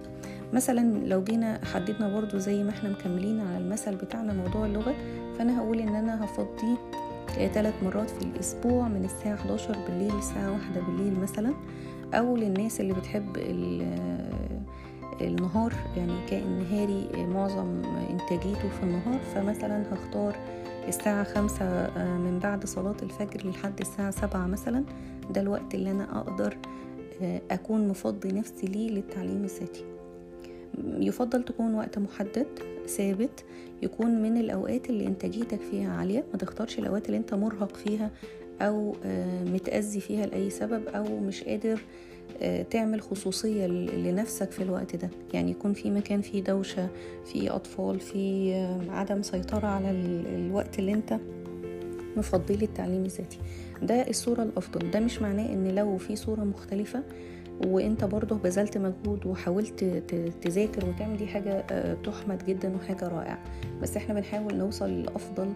مثلا 0.54 1.06
لو 1.08 1.24
جينا 1.24 1.60
حددنا 1.74 2.14
برضو 2.16 2.38
زي 2.38 2.64
ما 2.64 2.70
إحنا 2.70 2.90
مكملين 2.90 3.40
على 3.40 3.58
المثل 3.58 3.96
بتاعنا 3.96 4.34
موضوع 4.34 4.66
اللغة 4.66 4.96
فأنا 5.38 5.60
هقول 5.60 5.80
إن 5.80 5.96
أنا 5.96 6.26
هفضي 6.26 6.78
ثلاث 7.54 7.74
مرات 7.84 8.10
في 8.10 8.22
الأسبوع 8.22 8.88
من 8.88 9.06
الساعة 9.06 9.34
11 9.36 9.76
بالليل 9.88 10.16
للساعة 10.16 10.52
واحدة 10.52 10.82
بالليل 10.82 11.20
مثلا. 11.20 11.54
أو 12.14 12.36
للناس 12.38 12.82
اللي 12.82 12.94
بتحب 12.94 13.38
النهار 15.22 15.74
يعني 15.98 16.26
كائن 16.30 16.60
نهاري 16.60 17.10
معظم 17.26 17.82
إنتاجيته 18.10 18.70
في 18.70 18.84
النهار 18.84 19.20
فمثلا 19.20 19.94
هختار 19.94 20.36
الساعة 20.88 21.24
خمسة 21.24 21.66
آه، 21.66 22.18
من 22.18 22.40
بعد 22.40 22.66
صلاة 22.66 22.96
الفجر 23.04 23.50
لحد 23.50 23.80
الساعة 23.80 24.12
سبعة 24.12 24.48
مثلا. 24.48 24.84
ده 25.30 25.42
الوقت 25.42 25.76
اللي 25.76 25.92
أنا 25.92 26.20
أقدر 26.20 26.58
آه، 27.22 27.42
أكون 27.52 27.88
مفضي 27.88 28.32
نفسي 28.32 28.68
ليه 28.68 28.90
للتعليم 28.90 29.44
الذاتي. 29.44 29.86
يفضل 30.88 31.44
تكون 31.44 31.76
وقت 31.76 32.00
محدد 32.00 32.48
ثابت 32.88 33.46
يكون 33.82 34.22
من 34.22 34.38
الأوقات 34.38 34.90
اللي 34.90 35.08
إنتاجيتك 35.08 35.62
فيها 35.62 35.92
عالية. 35.94 36.24
ما 36.32 36.38
تختارش 36.38 36.80
الأوقات 36.80 37.06
اللي 37.06 37.18
أنت 37.18 37.34
مرهق 37.34 37.76
فيها 37.76 38.12
أو 38.62 38.96
آه، 39.06 39.44
متأذي 39.44 40.00
فيها 40.00 40.26
لأي 40.26 40.50
سبب 40.50 40.88
أو 40.88 41.20
مش 41.20 41.44
قادر 41.44 41.82
آه، 42.42 42.62
تعمل 42.62 43.02
خصوصية 43.02 43.68
لنفسك 43.68 44.52
في 44.52 44.64
الوقت 44.64 44.96
ده. 44.96 45.10
يعني 45.34 45.52
يكون 45.52 45.74
في 45.74 45.92
مكان 45.92 46.22
فيه 46.22 46.44
دوشة 46.44 46.88
في 47.26 47.50
أطفال 47.50 48.00
في 48.00 48.54
عدم 48.90 49.22
سيطرة 49.22 49.68
على 49.68 49.92
الوقت 49.92 50.80
اللي 50.80 50.94
أنت 50.94 51.18
مفضيه 52.18 52.56
للتعليم 52.56 53.06
الذاتي. 53.06 53.38
ده 53.82 54.10
الصورة 54.10 54.44
الأفضل. 54.44 54.92
ده 54.92 55.00
مش 55.00 55.22
معناه 55.22 55.54
إن 55.54 55.76
لو 55.76 55.98
في 55.98 56.16
صورة 56.16 56.42
مختلفة 56.44 57.04
وأنت 57.68 58.04
برضه 58.04 58.36
بذلت 58.38 58.78
مجهود 58.78 59.26
وحاولت 59.26 59.84
تذاكر 60.42 60.90
وتعمل 60.90 61.18
دي 61.18 61.28
حاجة 61.28 61.66
آه، 61.72 61.94
تحمد 61.94 62.46
جدا 62.46 62.76
وحاجة 62.76 63.08
رائعة. 63.08 63.44
بس 63.82 63.98
إحنا 63.98 64.14
بنحاول 64.14 64.56
نوصل 64.56 65.02
لأفضل 65.04 65.54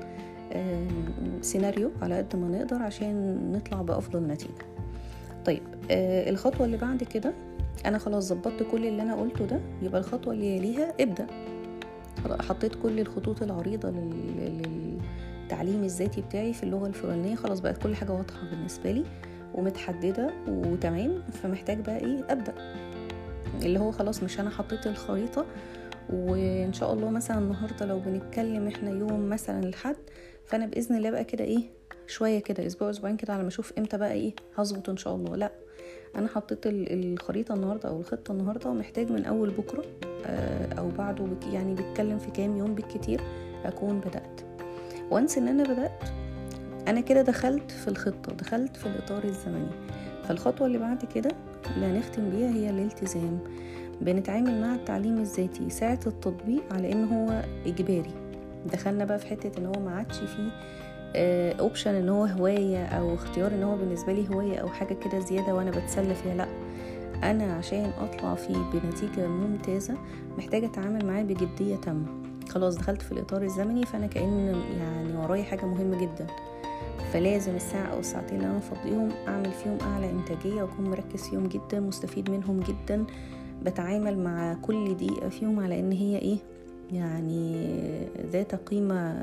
سيناريو 1.41 1.91
على 2.01 2.17
قد 2.17 2.35
ما 2.35 2.47
نقدر 2.57 2.75
عشان 2.83 3.38
نطلع 3.51 3.81
بأفضل 3.81 4.23
نتيجة. 4.27 4.65
طيب 5.45 5.62
آه 5.91 6.29
الخطوة 6.29 6.65
اللي 6.65 6.77
بعد 6.77 7.03
كده 7.03 7.33
أنا 7.85 7.97
خلاص 7.97 8.27
ظبطت 8.27 8.63
كل 8.71 8.85
اللي 8.85 9.01
أنا 9.01 9.15
قلته 9.15 9.45
ده 9.45 9.59
يبقى 9.81 10.01
الخطوة 10.01 10.33
اللي 10.33 10.57
يليها 10.57 10.93
ابدأ. 11.00 11.27
حطيت 12.41 12.75
كل 12.75 13.00
الخطوط 13.00 13.43
العريضة 13.43 13.89
للتعليم 13.89 15.83
الذاتي 15.83 16.21
بتاعي 16.21 16.53
في 16.53 16.63
اللغة 16.63 16.88
الفلانية 16.88 17.35
خلاص 17.35 17.59
بقت 17.59 17.77
كل 17.83 17.95
حاجة 17.95 18.12
واضحة 18.12 18.50
بالنسبة 18.51 18.91
لي 18.91 19.03
ومتحددة 19.55 20.29
وتمام 20.47 21.21
فمحتاج 21.31 21.79
بقى 21.79 21.97
إيه؟ 21.97 22.25
أبدأ. 22.29 22.53
اللي 23.63 23.79
هو 23.79 23.91
خلاص 23.91 24.23
مش 24.23 24.39
أنا 24.39 24.50
حطيت 24.50 24.88
الخريطة 24.88 25.45
وإن 26.13 26.73
شاء 26.73 26.93
الله 26.93 27.09
مثلا 27.09 27.38
النهاردة 27.39 27.85
لو 27.85 28.00
بنتكلم 28.00 28.67
إحنا 28.67 28.89
يوم 28.89 29.29
مثلا 29.29 29.63
الحد 29.63 29.95
فأنا 30.45 30.65
بإذن 30.65 30.95
الله 30.95 31.12
بقى 31.12 31.23
كده 31.23 31.43
إيه 31.43 31.63
شوية 32.07 32.39
كده 32.39 32.65
أسبوع 32.67 32.89
أسبوعين 32.89 33.17
كده 33.17 33.33
على 33.33 33.41
ما 33.41 33.47
أشوف 33.47 33.73
إمتى 33.77 33.97
بقى 33.97 34.12
إيه 34.12 34.33
هظبط 34.55 34.89
إن 34.89 34.97
شاء 34.97 35.15
الله. 35.15 35.35
لأ 35.35 35.51
أنا 36.15 36.27
حطيت 36.27 36.59
الخريطة 36.65 37.55
النهارده 37.55 37.89
أو 37.89 38.00
الخطة 38.00 38.31
النهارده 38.31 38.69
ومحتاج 38.69 39.12
من 39.12 39.25
أول 39.25 39.50
بكرة 39.50 39.83
آه، 40.25 40.73
أو 40.73 40.89
بعده 40.89 41.27
يعني 41.51 41.73
بيتكلم 41.73 42.19
في 42.19 42.31
كام 42.31 42.57
يوم 42.57 42.75
بالكتير 42.75 43.21
أكون 43.65 44.00
بدأت. 44.00 44.41
once 45.12 45.38
إن 45.38 45.47
أنا 45.47 45.63
بدأت 45.63 46.03
أنا 46.88 47.01
كده 47.01 47.21
دخلت 47.21 47.71
في 47.71 47.88
الخطة 47.88 48.33
دخلت 48.33 48.77
في 48.77 48.85
الإطار 48.85 49.23
الزمني. 49.23 49.69
فالخطوة 50.23 50.67
اللي 50.67 50.77
بعد 50.77 51.05
كده 51.05 51.31
اللي 51.75 51.85
هنختم 51.85 52.29
بيها 52.29 52.50
هي 52.50 52.69
الالتزام. 52.69 53.39
بنتعامل 54.01 54.62
مع 54.62 54.75
التعليم 54.75 55.17
الذاتي 55.17 55.69
ساعة 55.69 56.00
التطبيق 56.07 56.73
على 56.73 56.91
إن 56.91 57.03
هو 57.05 57.43
إجباري. 57.65 58.23
دخلنا 58.72 59.05
بقى 59.05 59.20
في 59.20 59.27
حتة 59.27 59.60
إن 59.60 59.65
هو 59.65 59.82
ما 59.86 59.96
عادش 59.96 60.17
فيه 60.17 60.50
option 61.60 61.96
آه، 61.96 62.00
إن 62.00 62.10
هو 62.10 62.25
هواية 62.25 62.86
أو 62.86 63.13
اختيار 63.15 63.51
إن 63.51 63.63
هو 63.63 63.75
بالنسبة 63.75 64.13
لي 64.13 64.29
هواية 64.29 64.58
أو 64.58 64.67
حاجة 64.67 64.93
كده 64.93 65.20
زيادة 65.20 65.55
وأنا 65.55 65.72
بتسلى 65.72 66.15
فيها 66.15 66.36
لأ. 66.36 66.48
أنا 67.32 67.53
عشان 67.53 67.91
أطلع 68.00 68.36
فيه 68.36 68.58
بنتيجة 68.74 69.27
ممتازة 69.27 69.93
محتاجة 70.38 70.65
أتعامل 70.65 71.05
معاه 71.05 71.24
بجدية 71.24 71.75
تامة. 71.75 72.05
خلاص 72.50 72.77
دخلت 72.77 73.01
في 73.01 73.12
الإطار 73.12 73.41
الزمني 73.41 73.86
فأنا 73.86 74.08
كأن 74.08 74.55
يعني 74.79 75.17
ورايا 75.17 75.43
حاجة 75.43 75.65
مهمة 75.65 76.01
جدا. 76.01 76.27
فلازم 77.13 77.55
الساعة 77.55 77.86
أو 77.93 78.00
الساعتين 78.00 78.38
اللي 78.38 78.48
أنا 78.50 78.58
أفضيهم 78.58 79.10
أعمل 79.27 79.51
فيهم 79.51 79.77
أعلى 79.82 80.10
إنتاجية 80.10 80.63
وأكون 80.63 80.89
مركز 80.89 81.22
فيهم 81.29 81.48
جدا 81.48 81.79
مستفيد 81.79 82.29
منهم 82.32 82.60
جدا. 82.60 83.05
بتعامل 83.63 84.20
مع 84.20 84.53
كل 84.62 84.96
دقيقة 84.96 85.29
فيهم 85.29 85.60
على 85.60 85.79
إن 85.79 85.91
هي 85.91 86.17
إيه 86.17 86.38
يعني 86.92 87.68
ذات 88.32 88.56
قيمة 88.56 89.16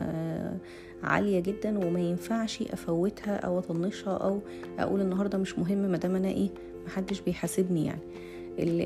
عالية 1.03 1.41
جدا 1.41 1.79
وما 1.87 2.01
ينفعش 2.01 2.63
أفوتها 2.63 3.37
أو 3.37 3.59
أطنشها 3.59 4.17
أو 4.17 4.41
أقول 4.79 5.01
النهاردة 5.01 5.39
مش 5.39 5.59
مهم 5.59 5.79
ما 5.79 5.97
دام 5.97 6.17
أنا 6.17 6.29
إيه 6.29 6.49
محدش 6.87 7.21
بيحاسبني 7.21 7.87
يعني. 7.87 8.01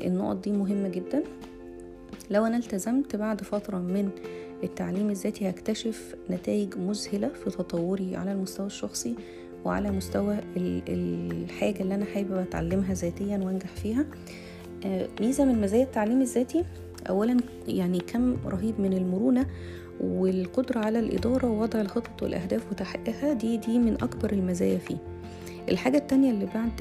النقط 0.07 0.43
دي 0.43 0.51
مهمة 0.51 0.89
جدا. 0.89 1.23
لو 2.31 2.45
أنا 2.45 2.57
التزمت 2.57 3.15
بعد 3.15 3.41
فترة 3.41 3.77
من 3.77 4.09
التعليم 4.63 5.09
الذاتي 5.09 5.49
هكتشف 5.49 6.15
نتائج 6.29 6.77
مذهلة 6.77 7.27
في 7.29 7.49
تطوري 7.49 8.15
على 8.15 8.31
المستوى 8.31 8.65
الشخصي 8.65 9.15
وعلى 9.65 9.91
مستوى 9.91 10.37
الحاجة 10.57 11.81
اللي 11.81 11.95
أنا 11.95 12.05
حابة 12.05 12.41
أتعلمها 12.41 12.93
ذاتيا 12.93 13.37
وأنجح 13.37 13.67
فيها. 13.75 14.05
آه، 14.85 15.07
ميزة 15.21 15.45
من 15.45 15.61
مزايا 15.61 15.83
التعليم 15.83 16.21
الذاتي 16.21 16.63
أولا 17.09 17.37
يعني 17.67 17.99
كم 17.99 18.37
رهيب 18.45 18.79
من 18.81 18.93
المرونة 18.93 19.45
والقدرة 20.01 20.79
على 20.79 20.99
الإدارة 20.99 21.47
ووضع 21.47 21.81
الخطط 21.81 22.23
والأهداف 22.23 22.71
وتحقيقها 22.71 23.33
دي 23.33 23.57
دي 23.57 23.79
من 23.79 23.93
أكبر 23.93 24.33
المزايا 24.33 24.77
فيه. 24.77 24.97
الحاجة 25.69 25.97
التانية 25.97 26.31
اللي 26.31 26.45
بعد 26.45 26.71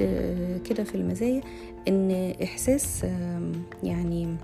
كده 0.64 0.84
في 0.84 0.94
المزايا 0.94 1.40
إن 1.88 2.34
إحساس 2.42 3.06
يعني 3.82 4.36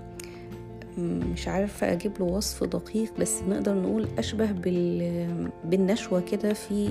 مش 0.97 1.47
عارفة 1.47 1.91
أجيب 1.93 2.11
له 2.19 2.25
وصف 2.25 2.63
دقيق 2.63 3.17
بس 3.19 3.41
نقدر 3.49 3.73
نقول 3.81 4.07
أشبه 4.17 4.51
بالنشوة 5.65 6.21
كده 6.21 6.53
في 6.53 6.89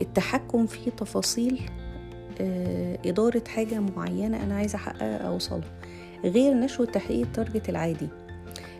التحكم 0.00 0.66
في 0.66 0.90
تفاصيل 0.90 1.60
إدارة 3.06 3.42
حاجة 3.48 3.80
معينة 3.80 4.42
أنا 4.42 4.54
عايزة 4.56 4.76
أحققها 4.76 5.16
أوصلها. 5.16 5.72
غير 6.24 6.54
نشوة 6.54 6.86
تحقيق 6.86 7.26
التارجت 7.26 7.68
العادي. 7.68 8.08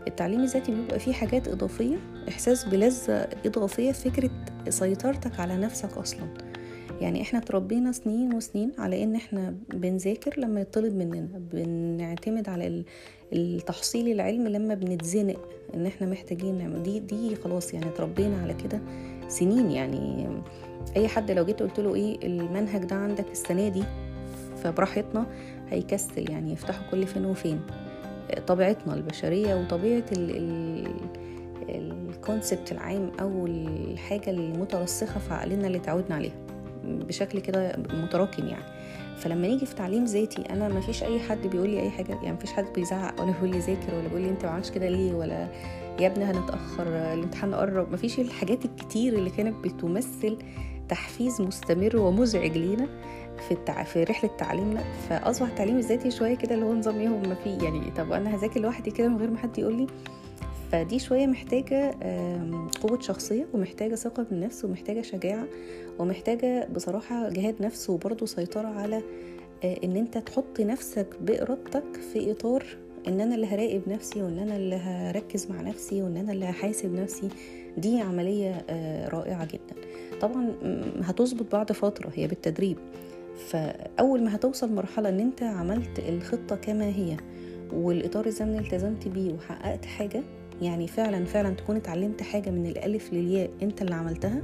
التعليم 0.09 0.41
الذاتي 0.41 0.73
بيبقى 0.73 0.99
فيه 0.99 1.13
حاجات 1.13 1.49
إضافية 1.49 1.97
إحساس 2.29 2.65
بلذة 2.65 3.29
إضافية 3.47 3.93
فكرة 3.93 4.31
سيطرتك 4.69 5.41
على 5.41 5.57
نفسك 5.57 5.97
أصلا. 5.99 6.27
يعني 7.01 7.23
إحنا 7.23 7.41
تربينا 7.41 7.93
سنين 7.93 8.35
وسنين 8.35 8.73
على 8.79 9.03
إن 9.03 9.15
إحنا 9.15 9.55
بنذاكر 9.75 10.41
لما 10.41 10.61
يطلب 10.61 10.95
مننا 10.95 11.29
بنعتمد 11.53 12.49
على 12.49 12.85
التحصيل 13.33 14.09
العلم 14.13 14.49
لما 14.49 14.75
بنتزنق 14.75 15.49
إن 15.75 15.87
إحنا 15.87 16.07
محتاجين 16.07 16.59
نعمل. 16.59 16.83
دي 16.83 17.01
دي 17.01 17.37
خلاص 17.37 17.75
يعني 17.75 17.91
تربينا 17.97 18.43
على 18.43 18.55
كده 18.55 18.81
سنين 19.29 19.71
يعني. 19.71 20.29
أي 20.97 21.09
حد 21.09 21.31
لو 21.31 21.45
جيت 21.45 21.63
قلت 21.63 21.81
له 21.81 21.95
إيه 21.95 22.27
المنهج 22.27 22.85
ده 22.85 22.97
عندك 22.97 23.31
السنة 23.33 23.69
دي 23.69 23.83
فبراحتنا 24.63 25.27
هيكسل 25.73 26.31
يعني 26.31 26.53
يفتحوا 26.53 26.91
كل 26.91 27.07
فين 27.07 27.25
وفين. 27.25 27.61
طبيعتنا 28.47 28.95
البشرية 28.95 29.55
وطبيعة 29.55 30.05
الكونسبت 31.69 32.73
العام 32.73 33.11
أو 33.21 33.47
الحاجة 33.47 34.31
المترسخة 34.31 35.21
في 35.21 35.35
عقلنا 35.35 35.67
اللي 35.67 35.79
تعودنا 35.79 36.15
عليها 36.15 36.35
بشكل 36.85 37.39
كده 37.41 37.77
متراكم 37.93 38.47
يعني. 38.47 38.65
فلما 39.19 39.49
نيجي 39.49 39.67
في 39.67 39.75
تعليم 39.75 40.05
ذاتي 40.05 40.43
أنا 40.51 40.69
ما 40.69 40.81
فيش 40.81 41.03
أي 41.03 41.21
حد 41.21 41.47
بيقول 41.47 41.71
لي 41.71 41.81
أي 41.81 41.91
حاجة 41.91 42.13
يعني 42.13 42.33
ما 42.33 42.39
فيش 42.39 42.53
حد 42.53 42.67
بيزعق 42.75 43.21
ولا 43.21 43.33
بيقول 43.33 43.51
لي 43.51 43.59
ذاكر 43.59 43.95
ولا 43.95 44.09
بيقول 44.09 44.23
لي 44.23 44.29
أنت 44.29 44.45
ما 44.45 44.51
عملتش 44.51 44.71
كده 44.71 44.89
ليه 44.89 45.15
ولا 45.15 45.49
يا 46.01 46.07
ابني 46.07 46.25
هنتأخر 46.25 46.87
الامتحان 46.89 47.55
قرب 47.55 47.91
ما 47.91 47.97
فيش 47.97 48.21
الحاجات 48.21 48.65
الكتير 48.65 49.13
اللي 49.13 49.31
كانت 49.31 49.65
بتمثل 49.65 50.39
تحفيز 50.89 51.41
مستمر 51.41 51.97
ومزعج 51.97 52.59
لينا. 52.59 52.89
في 53.49 53.55
التع... 53.55 53.83
في 53.83 54.05
رحلة 54.05 54.31
تعليمنا 54.39 54.81
فأصبح 55.09 55.49
التعليم 55.49 55.77
الذاتي 55.79 56.11
شوية 56.11 56.35
كده 56.35 56.55
اللي 56.55 56.67
هو 56.67 56.75
نظام 56.75 56.99
إيه 56.99 57.09
ما 57.09 57.35
فيه 57.35 57.59
يعني 57.65 57.91
طب 57.91 58.13
أنا 58.13 58.35
هذاكر 58.35 58.61
لوحدي 58.61 58.91
كده 58.91 59.09
من 59.09 59.17
غير 59.17 59.31
ما 59.31 59.39
حد 59.39 59.59
يقول 59.59 59.77
لي؟ 59.77 59.87
فدي 60.73 60.99
شوية 60.99 61.27
محتاجة 61.27 61.91
قوة 62.83 63.01
شخصية 63.01 63.47
ومحتاجة 63.55 63.95
ثقة 63.95 64.23
بالنفس 64.23 64.65
ومحتاجة 64.65 65.03
شجاعة 65.03 65.45
ومحتاجة 65.99 66.69
بصراحة 66.75 67.29
جهاد 67.29 67.55
نفس 67.61 67.91
وبرضه 67.91 68.27
سيطرة 68.27 68.69
على 68.69 69.03
إن 69.85 69.97
أنت 69.97 70.19
تحط 70.19 70.61
نفسك 70.61 71.07
بإرادتك 71.21 71.85
في 72.13 72.31
إطار 72.31 72.65
إن 73.09 73.21
أنا 73.21 73.35
اللي 73.35 73.47
هراقب 73.47 73.83
نفسي 73.89 74.23
وإن 74.23 74.39
أنا 74.39 74.57
اللي 74.57 74.77
هركز 74.77 75.47
مع 75.51 75.61
نفسي 75.61 76.03
وإن 76.03 76.17
أنا 76.17 76.33
اللي 76.33 76.45
هحاسب 76.45 76.95
نفسي. 76.95 77.29
دي 77.79 78.01
عملية 78.01 78.65
رائعة 79.13 79.45
جدا. 79.45 79.75
طبعا 80.21 80.53
هتظبط 81.03 81.53
بعد 81.53 81.73
فترة 81.73 82.11
هي 82.15 82.27
بالتدريب. 82.27 82.77
فأول 83.37 84.25
ما 84.25 84.35
هتوصل 84.35 84.75
مرحلة 84.75 85.09
إن 85.09 85.21
أنت 85.21 85.43
عملت 85.43 85.99
الخطة 85.99 86.57
كما 86.57 86.85
هي 86.85 87.17
والإطار 87.73 88.27
الزمني 88.27 88.59
التزمت 88.59 89.09
بيه 89.09 89.33
وحققت 89.33 89.85
حاجة 89.85 90.23
يعني 90.63 90.87
فعلا 90.87 91.25
فعلا 91.25 91.55
تكون 91.55 91.77
اتعلمت 91.77 92.23
حاجة 92.23 92.51
من 92.51 92.67
الألف 92.67 93.13
للياء 93.13 93.51
أنت 93.63 93.83
اللي 93.83 93.95
عملتها 93.95 94.43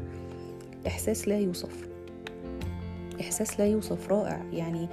إحساس 0.86 1.28
لا 1.28 1.38
يوصف. 1.38 1.88
إحساس 3.20 3.60
لا 3.60 3.66
يوصف 3.66 4.08
رائع. 4.08 4.42
يعني 4.52 4.88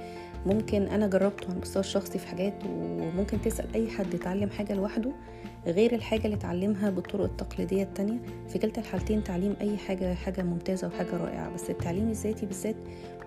ممكن 0.46 0.82
أنا 0.82 1.06
جربته 1.06 1.46
على 1.46 1.56
المستوى 1.56 1.80
الشخصي 1.80 2.18
في 2.18 2.26
حاجات 2.26 2.54
وممكن 2.64 3.42
تسأل 3.42 3.66
أي 3.74 3.88
حد 3.88 4.14
يتعلم 4.14 4.50
حاجة 4.50 4.74
لوحده 4.74 5.12
غير 5.66 5.94
الحاجة 5.94 6.24
اللي 6.24 6.36
اتعلمها 6.36 6.90
بالطرق 6.90 7.24
التقليدية 7.24 7.82
التانية. 7.82 8.18
في 8.48 8.58
كلتا 8.58 8.80
الحالتين 8.80 9.24
تعليم 9.24 9.56
أي 9.60 9.76
حاجة 9.76 10.14
حاجة 10.14 10.42
ممتازة 10.42 10.86
وحاجة 10.88 11.16
رائعة. 11.16 11.54
بس 11.54 11.70
التعليم 11.70 12.08
الذاتي 12.08 12.46
بالذات 12.46 12.76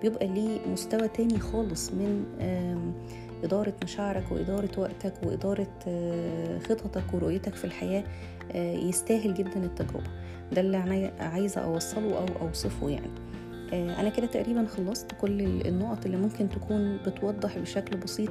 بيبقى 0.02 0.28
ليه 0.28 0.60
مستوى 0.72 1.08
تاني 1.08 1.40
خالص 1.40 1.92
من 1.92 2.26
إدارة 3.44 3.74
مشاعرك 3.84 4.32
وإدارة 4.32 4.70
وقتك 4.78 5.14
وإدارة 5.26 5.68
خططك 6.70 7.14
ورؤيتك 7.14 7.56
في 7.56 7.66
الحياة 7.66 8.04
يستاهل 8.56 9.34
جدا 9.34 9.64
التجربة. 9.64 10.10
ده 10.52 10.62
اللي 10.62 10.78
أنا 10.78 11.12
عايزة 11.20 11.62
أوصله 11.62 12.18
أو 12.18 12.26
أوصفه 12.48 12.90
يعني. 12.90 13.10
أنا 13.74 14.10
كده 14.10 14.26
تقريبا 14.28 14.66
خلصت 14.66 15.12
كل 15.22 15.42
النقط 15.42 16.06
اللي 16.06 16.18
ممكن 16.18 16.50
تكون 16.50 16.98
بتوضح 17.08 17.58
بشكل 17.58 17.98
بسيط 17.98 18.30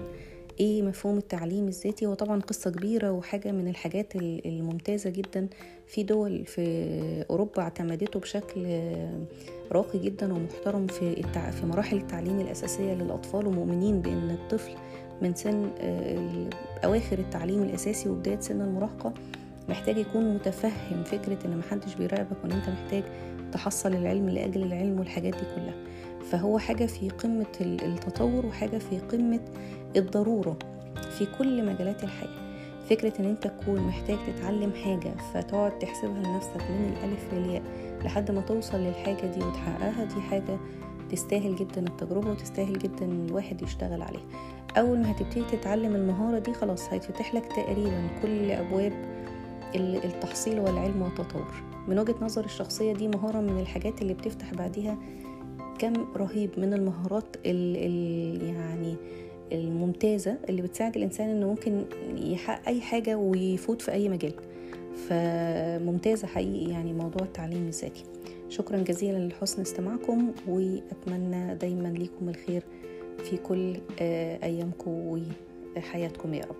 إيه 0.61 0.83
مفهوم 0.83 1.19
التعليم 1.19 1.69
الذاتي 1.69 2.07
هو 2.07 2.15
طبعا 2.15 2.41
قصة 2.41 2.71
كبيرة 2.71 3.11
وحاجة 3.13 3.53
من 3.53 3.69
الحاجات 3.69 4.17
الممتازة 4.17 5.11
جدا 5.11 5.49
في 5.87 6.03
دول 6.03 6.45
في 6.47 7.25
أوروبا 7.31 7.63
اعتمدته 7.63 8.21
بشكل 8.21 8.81
راقي 9.73 9.99
جدا 9.99 10.33
ومحترم 10.35 10.87
في. 10.87 11.23
في 11.53 11.67
مراحل 11.67 11.97
التعليم 11.97 12.41
الأساسية 12.41 12.95
للأطفال 12.95 13.47
ومؤمنين 13.47 14.01
بأن 14.01 14.31
الطفل 14.31 14.73
من 15.23 15.35
سن 15.35 15.71
أواخر 16.85 17.19
التعليم 17.19 17.63
الأساسي 17.63 18.09
وبداية 18.09 18.41
سن 18.41 18.61
المراهقة 18.61 19.15
محتاج 19.69 19.97
يكون 19.99 20.35
متفهم 20.35 21.05
فكرة 21.05 21.39
إن 21.47 21.57
محدش 21.59 21.95
بيراقبك 21.95 22.37
وإن 22.45 22.53
أنت 22.53 22.69
محتاج 22.69 23.03
تحصل 23.53 23.93
العلم 23.93 24.29
لأجل 24.29 24.63
العلم 24.63 24.99
والحاجات 24.99 25.35
دي 25.35 25.41
كلها 25.57 25.75
فهو 26.31 26.59
حاجة 26.59 26.87
في 26.87 27.09
قمة 27.09 27.47
التطور 27.61 28.47
وحاجة 28.47 28.79
في 28.79 28.99
قمة 28.99 29.41
الضرورة 29.97 30.59
في 31.19 31.27
كل 31.39 31.67
مجالات 31.67 32.05
الحياة. 32.05 32.49
فكرة 32.91 33.13
إن 33.21 33.25
أنت 33.25 33.47
تكون 33.47 33.81
محتاج 33.81 34.17
تتعلم 34.27 34.73
حاجة 34.85 35.15
فتقعد 35.35 35.79
تحسبها 35.79 36.23
لنفسك 36.23 36.71
من 36.71 36.93
الألف 36.97 37.35
للياء 37.35 37.63
لحد 38.05 38.31
ما 38.31 38.41
توصل 38.41 38.79
للحاجة 38.79 39.27
دي 39.27 39.45
وتحققها 39.45 40.05
دي 40.05 40.21
حاجة 40.21 40.59
تستاهل 41.11 41.57
جدا 41.57 41.81
التجربة 41.87 42.31
وتستاهل 42.31 42.79
جدا 42.79 43.05
الواحد 43.07 43.63
يشتغل 43.63 44.03
عليها. 44.03 44.27
أول 44.77 44.99
ما 44.99 45.11
هتبتدي 45.11 45.43
تتعلم 45.53 45.95
المهارة 45.95 46.39
دي 46.39 46.53
خلاص 46.53 46.93
هيتفتح 46.93 47.35
لك 47.35 47.47
تقريبا 47.47 48.09
كل 48.23 48.51
أبواب 48.51 48.93
التحصيل 49.75 50.61
والعلم 50.61 51.03
والتطور. 51.03 51.55
من 51.89 51.99
وجهة 51.99 52.15
نظر 52.23 52.45
الشخصية 52.45 52.93
دي 52.93 53.09
مهارة 53.09 53.41
من 53.41 53.61
الحاجات 53.61 54.03
اللي 54.03 54.15
بتفتح 54.15 54.55
بعديها 54.55 54.99
كم 55.79 55.93
رهيب 56.17 56.51
من 56.59 56.75
المهارات 56.75 57.37
ال 57.47 57.77
ال 57.77 58.43
يعني 58.55 58.97
الممتازة 59.53 60.37
اللي 60.49 60.63
بتساعد 60.63 60.97
الإنسان 60.97 61.29
إنه 61.29 61.47
ممكن 61.47 61.85
يحقق 62.17 62.69
أي 62.69 62.81
حاجة 62.81 63.17
ويفوت 63.17 63.83
في 63.83 63.93
أي 63.93 64.09
مجال. 64.09 64.33
فممتازة 65.09 66.27
حقيقي 66.27 66.71
يعني 66.71 66.93
موضوع 66.93 67.27
التعليم 67.27 67.67
الذاتي. 67.67 68.05
شكرا 68.49 68.79
جزيلا 68.79 69.29
لحسن 69.29 69.63
استماعكم 69.63 70.33
وأتمنى 70.49 71.55
دايما 71.55 71.89
ليكم 71.89 72.29
الخير 72.29 72.63
في 73.19 73.37
كل 73.37 73.77
أيامكم 74.43 75.21
وحياتكم 75.77 76.35
يا 76.35 76.45
رب. 76.45 76.57